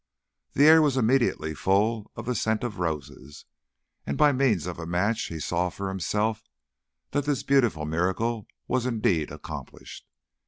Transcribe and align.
The 0.53 0.65
air 0.65 0.81
was 0.81 0.97
immediately 0.97 1.53
full 1.53 2.09
of 2.15 2.25
the 2.25 2.33
scent 2.33 2.63
of 2.63 2.79
roses, 2.79 3.45
and 4.03 4.17
by 4.17 4.31
means 4.31 4.65
of 4.65 4.79
a 4.79 4.87
match 4.87 5.25
he 5.27 5.39
saw 5.39 5.69
for 5.69 5.89
himself 5.89 6.49
that 7.11 7.25
this 7.25 7.43
beautiful 7.43 7.85
miracle 7.85 8.47
was 8.67 8.87
indeed 8.87 9.29
accomplished. 9.31 10.07